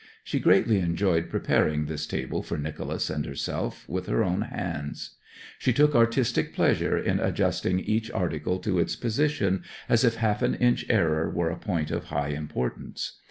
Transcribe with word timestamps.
She 0.23 0.39
greatly 0.39 0.79
enjoyed 0.79 1.29
preparing 1.29 1.85
this 1.85 2.07
table 2.07 2.41
for 2.41 2.57
Nicholas 2.57 3.07
and 3.07 3.23
herself 3.23 3.87
with 3.87 4.07
her 4.07 4.23
own 4.23 4.41
hands. 4.41 5.11
She 5.59 5.73
took 5.73 5.93
artistic 5.93 6.55
pleasure 6.55 6.97
in 6.97 7.19
adjusting 7.19 7.79
each 7.79 8.09
article 8.09 8.57
to 8.61 8.79
its 8.79 8.95
position, 8.95 9.61
as 9.87 10.03
if 10.03 10.15
half 10.15 10.41
an 10.41 10.55
inch 10.55 10.87
error 10.89 11.29
were 11.29 11.51
a 11.51 11.55
point 11.59 11.91
of 11.91 12.05
high 12.05 12.29
importance. 12.29 13.19